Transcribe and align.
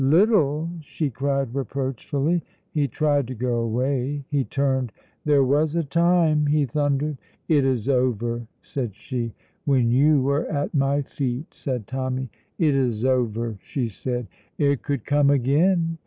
"Little!" 0.03 0.71
she 0.81 1.11
cried 1.11 1.53
reproachfully. 1.53 2.41
He 2.71 2.87
tried 2.87 3.27
to 3.27 3.35
go 3.35 3.57
away. 3.57 4.25
He 4.29 4.43
turned. 4.43 4.91
"There 5.25 5.43
was 5.43 5.75
a 5.75 5.83
time," 5.83 6.47
he 6.47 6.65
thundered. 6.65 7.19
"It 7.47 7.63
is 7.65 7.87
over," 7.87 8.47
said 8.63 8.95
she. 8.95 9.35
"When 9.65 9.91
you 9.91 10.19
were 10.19 10.47
at 10.47 10.73
my 10.73 11.03
feet," 11.03 11.53
said 11.53 11.85
Tommy. 11.85 12.31
"It 12.57 12.73
is 12.73 13.05
over," 13.05 13.59
she 13.61 13.89
said. 13.89 14.25
"It 14.57 14.81
could 14.81 15.05
come 15.05 15.29
again!" 15.29 15.99